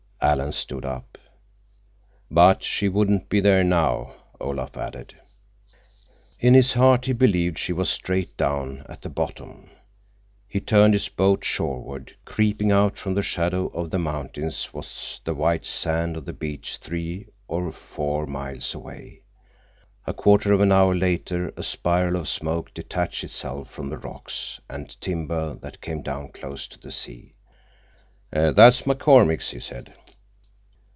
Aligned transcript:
Alan 0.23 0.51
stood 0.53 0.85
up. 0.85 1.17
"But 2.29 2.61
she 2.61 2.87
wouldn't 2.87 3.27
be 3.27 3.39
there 3.41 3.63
now," 3.63 4.13
Olaf 4.39 4.77
added. 4.77 5.15
In 6.39 6.53
his 6.53 6.73
heart 6.73 7.05
he 7.05 7.13
believed 7.13 7.57
she 7.57 7.73
was, 7.73 7.89
straight 7.89 8.37
down—at 8.37 9.01
the 9.01 9.09
bottom. 9.09 9.71
He 10.47 10.59
turned 10.59 10.93
his 10.93 11.09
boat 11.09 11.43
shoreward. 11.43 12.15
Creeping 12.23 12.71
out 12.71 12.99
from 12.99 13.15
the 13.15 13.23
shadow 13.23 13.69
of 13.69 13.89
the 13.89 13.97
mountains 13.97 14.71
was 14.71 15.19
the 15.25 15.33
white 15.33 15.65
sand 15.65 16.15
of 16.15 16.25
the 16.25 16.33
beach 16.33 16.77
three 16.77 17.29
or 17.47 17.71
four 17.71 18.27
miles 18.27 18.75
away. 18.75 19.23
A 20.05 20.13
quarter 20.13 20.53
of 20.53 20.61
an 20.61 20.71
hour 20.71 20.93
later 20.93 21.51
a 21.57 21.63
spiral 21.63 22.15
of 22.15 22.29
smoke 22.29 22.71
detached 22.75 23.23
itself 23.23 23.71
from 23.71 23.89
the 23.89 23.97
rocks 23.97 24.59
and 24.69 25.01
timber 25.01 25.55
that 25.55 25.81
came 25.81 26.03
down 26.03 26.31
close 26.31 26.67
to 26.67 26.77
the 26.77 26.91
sea. 26.91 27.33
"That's 28.29 28.83
McCormick's," 28.83 29.49
he 29.49 29.59
said. 29.59 29.95